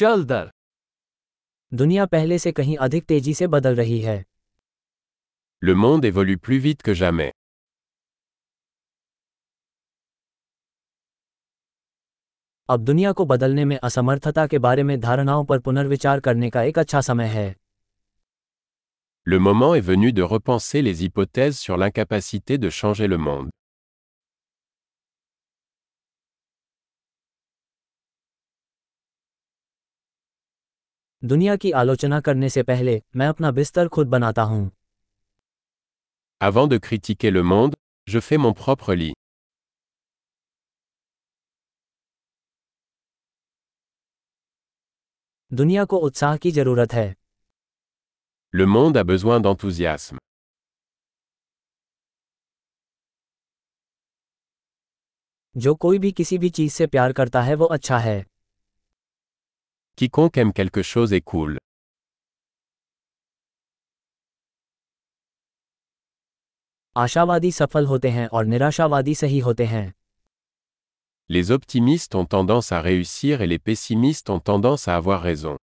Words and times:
चल 0.00 0.24
दर 0.24 0.50
दुनिया 1.72 2.04
पहले 2.06 2.38
से 2.38 2.52
कहीं 2.52 2.76
अधिक 2.86 3.04
तेज़ी 3.04 3.34
से 3.34 3.46
बदल 3.54 3.74
रही 3.76 4.00
है 4.00 4.22
Le 5.62 5.74
monde 5.80 6.06
évolue 6.10 6.36
plus 6.46 6.60
vite 6.66 6.82
que 6.88 6.94
jamais. 7.00 7.30
अब 12.68 12.84
दुनिया 12.84 13.12
को 13.12 13.24
बदलने 13.24 13.64
में 13.64 13.76
असमर्थता 13.82 14.46
के 14.46 14.58
बारे 14.58 14.82
में 14.82 14.98
धारणाओं 15.00 15.44
पर 15.44 15.58
पुनर्विचार 15.58 16.20
करने 16.20 16.50
का 16.50 16.62
एक 16.62 16.78
अच्छा 16.78 17.00
समय 17.00 17.28
है 17.28 17.48
Le 19.26 19.38
moment 19.46 19.74
est 19.76 19.86
venu 19.92 20.12
de 20.18 20.28
repenser 20.34 20.82
les 20.82 20.98
hypothèses 21.04 21.58
sur 21.66 21.76
l'incapacité 21.76 22.58
de 22.58 22.70
changer 22.80 23.08
le 23.14 23.18
monde. 23.28 23.50
दुनिया 31.22 31.54
की 31.56 31.70
आलोचना 31.70 32.20
करने 32.20 32.48
से 32.50 32.62
पहले 32.62 33.00
मैं 33.16 33.26
अपना 33.28 33.50
बिस्तर 33.50 33.88
खुद 33.88 34.08
बनाता 34.08 34.42
हूँ 34.42 34.70
Avant 36.40 36.70
de 36.72 36.78
critiquer 36.78 37.30
le 37.30 37.42
monde, 37.42 37.74
je 38.08 38.20
fais 38.20 38.38
mon 38.38 38.54
propre 38.60 38.94
lit. 39.00 39.14
दुनिया 45.50 45.84
को 45.84 45.96
उत्साह 45.98 46.36
की 46.36 46.50
ज़रूरत 46.50 46.92
है 46.92 47.14
Le 48.54 48.66
monde 48.66 48.96
a 48.96 49.04
besoin 49.04 49.42
d'enthousiasme. 49.42 50.18
जो 55.56 55.74
कोई 55.74 55.98
भी 55.98 56.10
किसी 56.12 56.38
भी 56.38 56.50
चीज़ 56.50 56.72
से 56.72 56.86
प्यार 56.86 57.12
करता 57.12 57.42
है 57.42 57.54
वो 57.54 57.66
अच्छा 57.66 57.98
है 57.98 58.24
Quiconque 59.99 60.37
aime 60.37 60.53
quelque 60.53 60.81
chose 60.81 61.13
est 61.13 61.21
cool. 61.21 61.57
आशावादी 66.97 67.51
सफल 67.51 67.85
होते 67.85 68.09
हैं 68.09 68.27
और 68.27 68.45
निराशावादी 68.45 69.15
सही 69.15 69.39
होते 69.39 69.65
हैं 69.65 69.93
Les 71.29 71.51
optimistes 71.51 72.15
ont 72.15 72.25
tendance 72.25 72.71
à 72.71 72.81
réussir 72.81 73.41
et 73.41 73.47
les 73.47 73.59
pessimistes 73.59 74.29
ont 74.29 74.39
tendance 74.39 74.87
à 74.87 74.95
avoir 74.95 75.21
raison. 75.21 75.57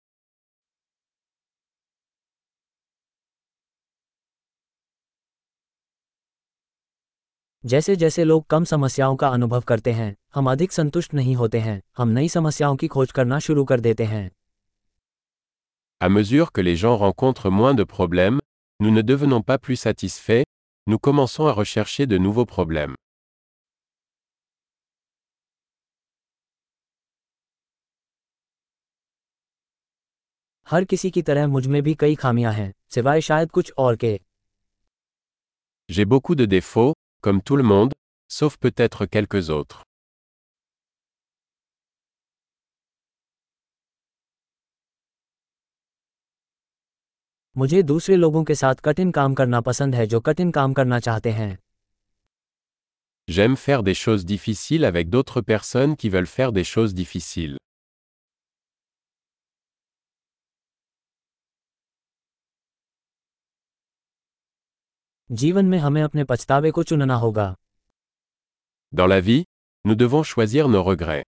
जैसे 7.64 7.94
जैसे 7.96 8.24
लोग 8.24 8.46
कम 8.50 8.64
समस्याओं 8.64 9.16
का 9.16 9.28
अनुभव 9.28 9.60
करते 9.60 9.92
हैं 9.92 10.14
हम 10.34 10.50
अधिक 10.50 10.72
संतुष्ट 10.72 11.14
नहीं 11.14 11.34
होते 11.36 11.58
हैं 11.60 11.80
हम 11.98 12.08
नई 12.08 12.28
समस्याओं 12.28 12.76
की 12.76 12.88
खोज 12.94 13.12
करना 13.12 13.38
शुरू 13.38 13.64
कर 13.64 13.80
देते 13.80 14.04
हैं 14.04 14.30
À 16.00 16.08
mesure 16.08 16.50
que 16.52 16.64
les 16.64 16.74
gens 16.76 16.96
rencontrent 17.02 17.50
moins 17.50 17.74
de 17.74 17.84
problèmes, 17.92 18.40
nous 18.80 18.92
ne 18.96 19.02
devenons 19.02 19.42
pas 19.50 19.58
plus 19.58 19.80
satisfaits, 19.84 20.44
nous 20.86 20.98
commençons 20.98 21.46
à 21.46 21.54
rechercher 21.60 22.06
de 22.12 22.18
nouveaux 22.18 22.46
problèmes. 22.50 22.94
हर 30.66 30.84
किसी 30.84 31.10
की 31.10 31.22
तरह 31.22 31.46
मुझमें 31.46 31.82
भी 31.82 31.94
कई 31.94 32.14
खामियाँ 32.14 32.52
हैं 32.52 32.72
सिवाय 32.94 33.20
शायद 33.20 33.50
कुछ 33.50 33.72
और 33.78 33.96
के 33.96 34.18
J'ai 35.88 36.04
beaucoup 36.04 36.34
de 36.34 36.44
défauts, 36.50 36.93
comme 37.23 37.41
tout 37.41 37.55
le 37.55 37.63
monde, 37.63 37.93
sauf 38.27 38.57
peut-être 38.57 39.05
quelques 39.05 39.49
autres. 39.49 39.83
मुझे 47.57 47.81
दूसरे 47.83 48.15
लोगों 48.15 48.43
के 48.43 48.55
साथ 48.55 48.75
कठिन 48.75 49.11
काम 49.11 49.33
करना 49.33 49.61
पसंद 49.61 49.95
है 49.95 50.05
जो 50.07 50.19
कठिन 50.19 50.51
काम 50.51 50.73
करना 50.73 50.99
चाहते 50.99 51.31
हैं 51.31 51.57
J'aime 53.27 53.55
faire 53.55 53.83
des 53.83 53.93
choses 53.93 54.25
difficiles 54.25 54.85
avec 54.85 55.09
d'autres 55.09 55.41
personnes 55.41 55.95
qui 55.95 56.09
veulent 56.09 56.31
faire 56.35 56.51
des 56.51 56.63
choses 56.63 56.95
difficiles. 56.95 57.57
जीवन 65.30 65.66
में 65.66 65.78
हमें 65.78 66.02
अपने 66.02 66.24
पछतावे 66.24 66.70
को 66.70 66.82
चुनना 66.82 67.14
होगा 67.14 67.54
Dans 68.92 69.08
la 69.08 69.20
vie, 69.20 69.44
nous 69.84 69.96
devons 70.00 70.22
choisir 70.22 70.68
nos 70.68 70.84
regrets. 70.86 71.24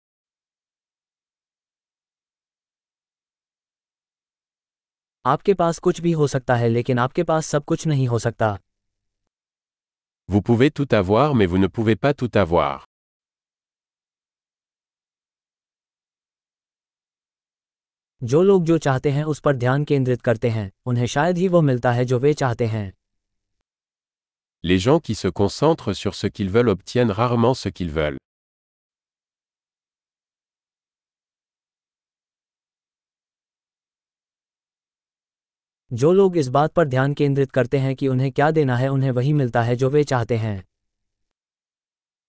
आपके 5.25 5.55
पास 5.55 5.78
कुछ 5.78 6.01
भी 6.01 6.12
हो 6.12 6.27
सकता 6.27 6.55
है 6.56 6.69
लेकिन 6.69 6.99
आपके 6.99 7.23
पास 7.23 7.47
सब 7.47 7.65
कुछ 7.65 7.87
नहीं 7.87 8.06
हो 8.09 8.19
सकता 8.19 8.56
Vous 10.28 10.43
pouvez 10.49 10.71
tout 10.81 10.95
avoir 10.95 11.34
mais 11.34 11.49
vous 11.53 11.61
ne 11.62 11.69
pouvez 11.78 11.97
pas 12.05 12.15
tout 12.22 12.37
avoir. 12.37 12.78
जो 18.22 18.43
लोग 18.43 18.65
जो 18.65 18.78
चाहते 18.78 19.11
हैं 19.11 19.25
उस 19.25 19.41
पर 19.41 19.57
ध्यान 19.57 19.84
केंद्रित 19.84 20.22
करते 20.22 20.49
हैं 20.51 20.71
उन्हें 20.87 21.07
शायद 21.07 21.39
ही 21.39 21.49
वो 21.49 21.61
मिलता 21.61 21.93
है 21.93 22.05
जो 22.05 22.19
वे 22.19 22.34
चाहते 22.34 22.67
हैं 22.67 23.00
Les 24.64 24.80
gens 24.80 25.00
qui 25.00 25.14
se 25.14 25.28
concentrent 25.28 25.94
sur 25.94 26.16
ce 26.16 26.28
qu'ils 26.28 26.50
veulent 26.50 26.70
obtiennent 26.70 27.12
rarement 27.12 27.53
ce 27.53 27.70
qu'ils 27.70 27.92
veulent. 27.92 28.18
जो 35.94 36.12
लोग 36.14 36.38
इस 36.38 36.48
बात 36.48 36.72
पर 36.74 36.88
ध्यान 36.88 37.14
केंद्रित 37.14 37.52
करते 37.52 37.78
हैं 37.78 37.96
कि 37.96 38.08
उन्हें 38.08 38.31
क्या 38.31 38.50
देना 38.52 38.76
है 38.78 38.88
उन्हें 38.88 39.12
वही 39.12 39.34
मिलता 39.34 39.62
है 39.64 39.76
जो 39.76 39.90
वे 39.90 40.03
चाहते 40.03 40.38
हैं 40.38 40.64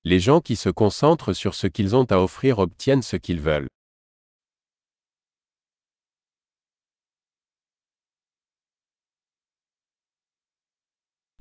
Les 0.04 0.20
gens 0.20 0.41
qui 0.41 0.56
se 0.56 0.70
concentrent 0.70 1.34
sur 1.34 1.54
ce 1.54 1.66
qu'ils 1.66 1.97
ont 1.97 2.06
à 2.12 2.19
offrir 2.26 2.58
obtiennent 2.58 3.02
ce 3.02 3.16
qu'ils 3.16 3.41
veulent. 3.41 3.69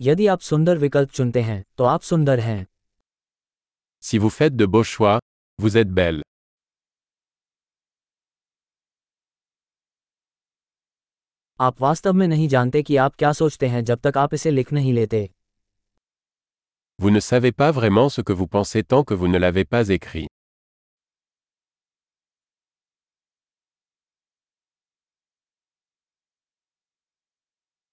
यदि 0.02 0.26
आप 0.26 0.40
सुंदर 0.40 0.78
विकल्प 0.78 1.10
चुनते 1.10 1.40
हैं 1.42 1.62
तो 1.78 1.84
आप 1.84 2.02
सुंदर 2.02 2.40
हैं 2.40 2.66
Si 4.02 4.18
vous 4.18 4.30
faites 4.36 4.54
de 4.60 4.66
beaux 4.74 4.84
choix, 4.90 5.18
vous 5.58 5.76
êtes 5.76 5.90
belle. 5.98 6.22
आप 11.60 11.80
वास्तव 11.82 12.12
में 12.12 12.26
नहीं 12.28 12.48
जानते 12.48 12.82
कि 12.82 12.96
आप 12.96 13.14
क्या 13.14 13.32
सोचते 13.32 13.66
हैं 13.66 13.84
जब 13.84 14.00
तक 14.00 14.18
आप 14.18 14.34
इसे 14.34 14.50
लिख 14.50 14.72
नहीं 14.72 14.92
लेते 14.92 15.28
Vous 16.98 17.10
ne 17.16 17.20
savez 17.26 17.52
pas 17.62 17.70
vraiment 17.80 18.08
ce 18.14 18.22
que 18.28 18.34
vous 18.40 18.48
pensez 18.56 18.82
tant 18.92 19.04
que 19.10 19.14
vous 19.20 19.28
ne 19.34 19.38
l'avez 19.38 19.64
pas 19.74 19.88
écrit. 19.96 20.26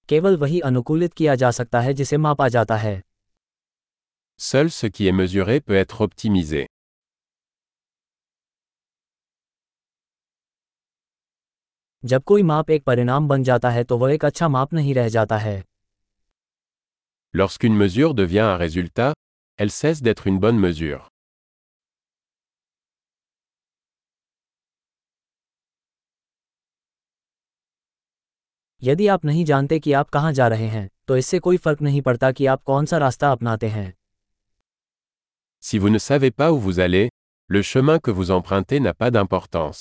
केवल 0.10 0.38
वही 0.38 0.60
अनुकूलित 0.60 1.14
किया 1.14 1.36
जा 1.36 1.52
सकता 1.52 1.80
है 1.82 1.94
जिसे 1.94 2.18
मापा 2.18 2.48
जाता 2.48 2.78
है 2.78 3.02
Seul 4.40 4.70
ce 4.70 4.90
qui 4.96 5.08
est 5.08 5.16
mesuré 5.20 5.60
peut 5.60 5.78
être 5.84 6.02
optimisé. 6.08 6.66
जब 12.06 12.24
कोई 12.24 12.44
माप 12.44 12.70
एक 12.70 12.84
परिणाम 12.84 13.28
बन 13.28 13.44
जाता 13.44 13.70
है 13.70 13.84
तो 13.84 13.98
वह 13.98 14.14
एक 14.14 14.26
अच्छा 14.26 14.48
माप 14.48 14.74
नहीं 14.74 14.94
रह 14.96 15.10
जाता 15.10 15.38
है 15.38 15.64
Lorsqu'une 17.36 17.76
mesure 17.84 18.14
devient 18.14 18.46
un 18.48 18.58
résultat, 18.58 19.14
elle 19.60 19.72
cesse 19.72 20.02
d'être 20.02 20.28
une 20.28 20.40
bonne 20.40 20.60
mesure. 20.68 21.02
यदि 28.84 29.08
आप 29.08 29.26
नहीं 29.26 29.44
जानते 29.46 29.80
कि 29.80 29.92
आप 29.94 30.10
कहाँ 30.10 30.32
जा 30.34 30.48
रहे 30.48 30.68
हैं 30.68 30.90
तो 31.08 31.18
इससे 31.18 31.40
कोई 31.40 31.58
फ़र्क 31.58 31.82
नहीं 31.82 32.02
पड़ता 32.02 32.32
कि 32.32 32.46
आप 32.46 32.64
कौन 32.64 32.86
सा 32.86 32.98
रास्ता 32.98 33.32
अपनाते 33.32 33.68
हैं 33.68 33.94
Si 35.64 35.80
vous 35.80 35.90
ne 35.90 36.00
savez 36.00 36.30
pas 36.40 36.48
où 36.54 36.60
vous 36.66 36.80
allez, 36.80 37.08
le 37.50 37.62
chemin 37.70 38.00
que 38.08 38.14
vous 38.18 38.30
empruntez 38.32 38.80
n'a 38.80 38.94
pas 38.94 39.10
d'importance. 39.14 39.80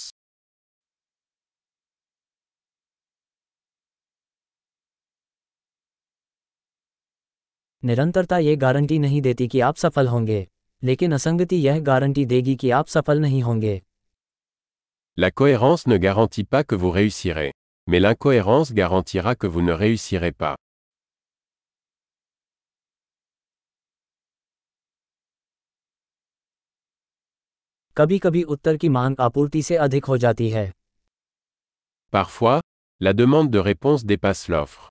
निरंतरता 7.82 8.38
ये 8.38 8.56
गारंटी 8.56 8.98
नहीं 8.98 9.20
देती 9.22 9.48
कि 9.48 9.60
आप 9.60 9.76
सफल 9.76 10.08
होंगे 10.08 10.46
लेकिन 10.82 11.12
असंगति 11.12 11.56
यह 11.56 11.80
गारंटी 11.80 12.24
देगी 12.26 12.54
कि 12.56 12.70
आप 12.70 12.86
सफल 12.86 13.20
नहीं 13.20 13.42
होंगे 13.42 13.80
La 15.18 15.30
cohérence 15.40 15.86
ne 15.90 15.96
garantit 15.98 16.46
pas 16.54 16.62
que 16.70 16.76
vous 16.80 16.90
réussirez. 16.96 17.50
mais 17.86 18.00
l'incohérence 18.00 18.72
garantira 18.72 19.34
que 19.36 19.46
vous 19.46 19.62
ne 19.62 19.72
réussirez 19.72 20.32
pas. 20.32 20.56
Parfois, 32.10 32.60
la 33.00 33.12
demande 33.12 33.50
de 33.50 33.58
réponse 33.58 34.04
dépasse 34.04 34.48
l'offre. 34.48 34.88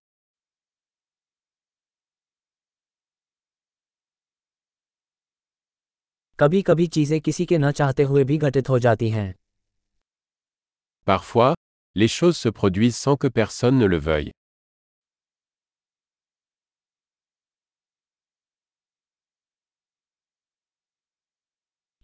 Parfois, 11.05 11.54
les 11.94 12.08
choses 12.08 12.36
se 12.36 12.48
produisent 12.48 12.96
sans 12.96 13.16
que 13.16 13.26
personne 13.26 13.78
ne 13.78 13.86
le 13.86 13.98
veuille. 13.98 14.30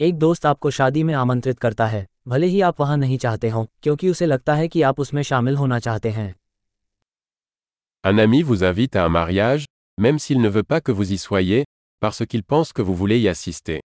एक 0.01 0.19
दोस्त 0.19 0.47
आपको 0.47 0.71
शादी 0.71 1.03
में 1.03 1.13
आमंत्रित 1.15 1.59
करता 1.59 1.87
है 1.87 2.07
भले 2.29 2.47
ही 2.47 2.61
आप 2.61 2.81
वहां 2.81 2.97
नहीं 2.99 3.19
चाहते 3.19 3.49
हों 3.49 3.65
क्योंकि 3.83 4.09
उसे 4.11 4.27
लगता 4.27 4.55
है 4.55 4.69
कि 4.69 4.83
आप 4.83 5.01
उसमें 5.01 5.23
शामिल 5.23 5.57
होना 5.57 5.79
चाहते 5.79 6.11
हैं 6.11 6.35
Un 8.05 8.19
ami 8.25 8.43
vous 8.43 8.63
invite 8.63 8.97
à 8.97 9.05
un 9.05 9.15
mariage, 9.15 9.65
même 9.99 10.19
s'il 10.19 10.41
ne 10.41 10.49
veut 10.49 10.67
pas 10.73 10.81
que 10.81 10.93
vous 10.93 11.13
y 11.13 11.19
soyez, 11.19 11.65
parce 12.03 12.27
qu'il 12.27 12.45
pense 12.45 12.73
que 12.73 12.83
vous 12.83 12.95
voulez 12.95 13.19
y 13.21 13.29
assister. 13.29 13.81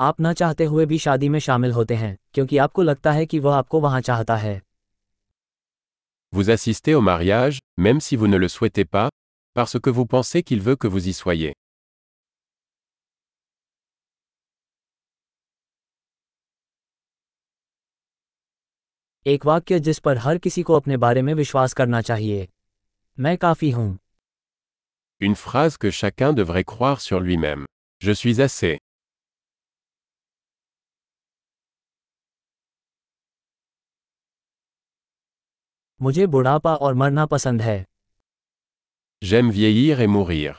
आप 0.00 0.20
न 0.20 0.32
चाहते 0.32 0.64
हुए 0.64 0.86
भी 0.86 0.98
शादी 0.98 1.28
में 1.28 1.38
शामिल 1.40 1.72
होते 1.72 1.94
हैं 1.94 2.16
क्योंकि 2.34 2.58
आपको 2.58 2.82
लगता 2.82 3.12
है 3.12 3.26
कि 3.26 3.38
वह 3.38 3.54
आपको 3.54 3.80
वहाँ 3.80 4.00
चाहता 4.00 4.36
है 4.36 4.60
Vous 6.32 6.48
assistez 6.54 6.94
au 6.94 7.00
mariage, 7.00 7.58
même 7.80 8.00
si 8.06 8.16
vous 8.16 8.28
ne 8.30 8.38
le 8.38 8.48
souhaitez 8.48 8.84
pas, 8.84 9.08
parce 9.56 9.78
que 9.80 9.90
vous 9.90 10.04
pensez 10.14 10.42
qu'il 10.42 10.60
veut 10.66 10.76
que 10.76 10.88
vous 10.88 11.06
y 11.08 11.12
soyez. 11.12 11.52
एक 19.26 19.46
वाक्य 19.46 19.78
जिस 19.80 19.98
पर 19.98 20.18
हर 20.18 20.38
किसी 20.38 20.62
को 20.62 20.74
अपने 20.74 20.96
बारे 20.96 21.22
में 21.22 21.32
विश्वास 21.34 21.72
करना 21.72 22.00
चाहिए 22.00 22.48
मैं 23.18 23.36
काफ़ी 23.38 23.70
हूँ 23.70 23.98
Une 25.20 25.34
phrase 25.44 25.76
que 25.84 25.90
chacun 25.90 26.32
devrait 26.32 26.64
croire 26.72 27.00
sur 27.00 27.20
lui-même. 27.20 27.64
Je 28.02 28.12
suis 28.12 28.40
assez. 28.42 28.76
मुझे 36.02 36.26
बुढ़ापा 36.26 36.74
और 36.74 36.94
मरना 36.94 37.26
पसंद 37.26 37.62
है 37.62 37.84
J'aime 39.22 39.50
vieillir 39.52 40.00
et 40.00 40.10
mourir. 40.16 40.52